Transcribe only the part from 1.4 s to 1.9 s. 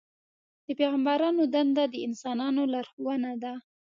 دنده